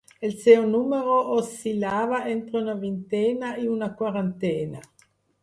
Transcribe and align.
El 0.27 0.31
seu 0.43 0.61
número 0.69 1.17
oscil·lava 1.35 2.21
entre 2.33 2.59
una 2.63 2.75
vintena 2.85 3.53
i 3.67 3.71
una 3.75 3.93
quarantena. 4.01 4.85